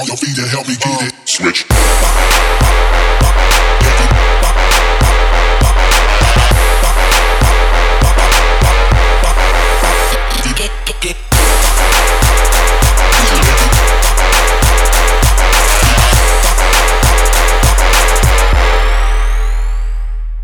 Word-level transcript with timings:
on 0.00 0.06
your 0.06 0.16
feet 0.16 0.38
and 0.38 0.48
help 0.48 0.66
me 0.66 0.76
get 0.76 1.02
it. 1.02 1.14
Switch. 1.28 1.66